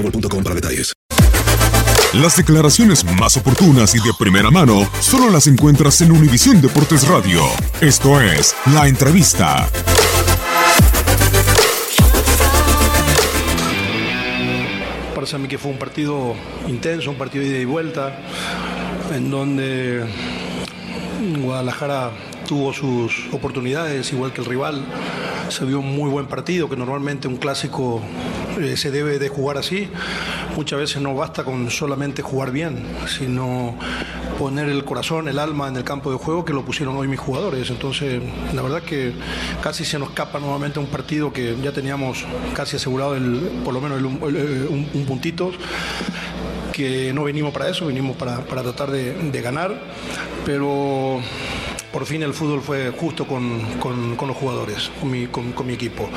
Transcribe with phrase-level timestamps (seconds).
[0.00, 0.92] boostmobile.com para detalles.
[2.14, 7.42] Las declaraciones más oportunas y de primera mano solo las encuentras en Univisión Deportes Radio.
[7.80, 9.68] Esto es La Entrevista.
[15.14, 16.34] Parece a mí que fue un partido
[16.66, 18.18] intenso, un partido de ida y vuelta,
[19.14, 20.04] en donde
[21.50, 22.12] Guadalajara
[22.46, 24.84] tuvo sus oportunidades, igual que el rival.
[25.48, 28.00] Se vio un muy buen partido, que normalmente un clásico
[28.60, 29.88] eh, se debe de jugar así.
[30.54, 33.74] Muchas veces no basta con solamente jugar bien, sino
[34.38, 37.18] poner el corazón, el alma en el campo de juego que lo pusieron hoy mis
[37.18, 37.68] jugadores.
[37.68, 38.22] Entonces,
[38.54, 39.12] la verdad que
[39.60, 42.24] casi se nos escapa nuevamente un partido que ya teníamos
[42.54, 45.50] casi asegurado el, por lo menos un, un puntito
[46.72, 49.78] que no venimos para eso, venimos para, para tratar de, de ganar,
[50.44, 51.20] pero
[51.92, 56.08] por fin el fútbol fue justo con, con- los jugadores, con mi, con- mi equipo.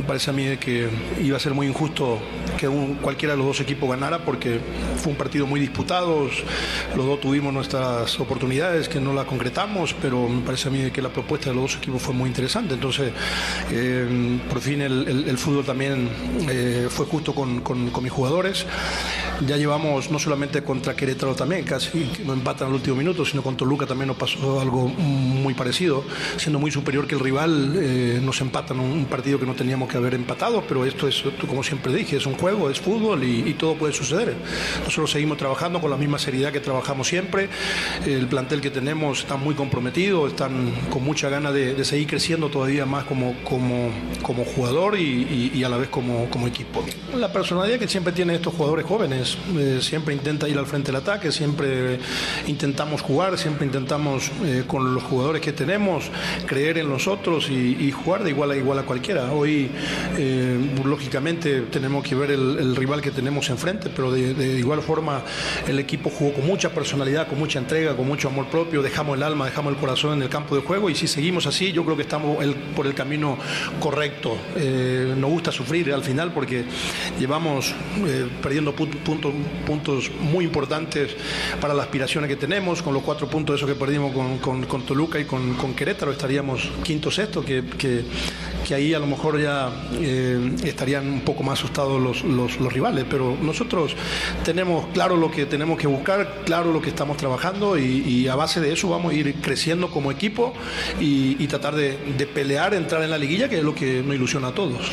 [0.00, 0.88] Me parece a mí que
[1.22, 2.18] iba a ser muy injusto
[2.58, 2.66] que
[3.00, 4.58] cualquiera de los dos equipos ganara porque
[4.96, 6.28] fue un partido muy disputado,
[6.96, 11.00] los dos tuvimos nuestras oportunidades que no las concretamos, pero me parece a mí que
[11.00, 12.74] la propuesta de los dos equipos fue muy interesante.
[12.74, 13.12] Entonces,
[13.70, 16.08] eh, por fin el, fútbol también
[16.48, 18.66] eh, fue justo con mis jugadores.
[19.46, 23.56] Ya llevamos no solamente contra Querétaro también, casi nos empatan al último minuto, sino con
[23.56, 26.04] Toluca también nos pasó algo muy parecido,
[26.36, 29.96] siendo muy superior que el rival, eh, nos empatan un, partido que no teníamos que
[29.96, 33.74] haber empatado, pero esto es, como siempre dije, es un juego, es fútbol y, todo
[33.74, 34.34] puede suceder.
[34.84, 37.48] Nosotros seguimos trabajando con la misma seriedad que trabajamos siempre,
[38.06, 42.86] el plantel que tenemos está muy comprometido, están con mucha gana de, seguir creciendo todavía
[42.86, 43.90] más como, como,
[44.22, 46.84] como jugador y a la vez como, como equipo.
[47.14, 51.00] La personalidad que siempre tienen estos jugadores jóvenes, eh, siempre intenta ir al frente del
[51.00, 51.98] ataque, siempre
[52.46, 56.10] intentamos jugar, siempre intentamos eh, con los jugadores que tenemos
[56.46, 59.32] creer en nosotros y, y jugar de igual a igual a cualquiera.
[59.32, 59.70] Hoy,
[60.16, 65.22] eh, lógicamente, tenemos que ver el, rival que tenemos enfrente, pero de, igual forma
[65.68, 69.22] el equipo jugó con mucha personalidad, con mucha entrega, con mucho amor propio, dejamos el
[69.22, 71.96] alma, dejamos el corazón en el campo de juego y si seguimos así, yo creo
[71.96, 72.38] que estamos
[72.74, 73.38] por el camino
[73.78, 74.36] correcto.
[75.16, 76.64] Nos gusta sufrir al final porque
[77.18, 77.74] llevamos
[78.42, 78.88] perdiendo pu-
[79.66, 81.14] puntos, muy importantes
[81.60, 85.18] para las aspiraciones que tenemos, con los cuatro puntos esos que perdimos con, con- Toluca
[85.20, 88.04] y con, con Querétaro estaríamos quinto sexto, que, que-
[88.74, 89.68] ahí a lo mejor ya
[90.00, 93.96] eh, estarían un poco más asustados los, los- rivales, pero nosotros
[94.44, 98.60] tenemos claro lo que tenemos que buscar, claro lo que estamos trabajando y, a base
[98.60, 100.54] de eso vamos a ir creciendo como equipo
[101.00, 104.14] y, y tratar de, de pelear, entrar en la liguilla, que es lo que nos
[104.14, 104.92] ilusiona a todos.